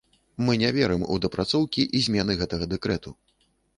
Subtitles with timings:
[0.45, 3.15] Мы не верым у дапрацоўкі і змены гэтага дэкрэту.